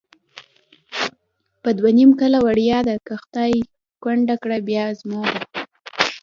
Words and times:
په 1.61 1.69
دوه 1.77 1.91
نیم 1.97 2.11
کله 2.21 2.37
وړیا 2.45 2.79
ده، 2.87 2.95
که 3.05 3.13
خدای 3.23 3.53
کونډه 4.03 4.35
کړه 4.43 4.57
بیا 4.67 4.85
زما 4.99 5.21
ده 5.31 5.41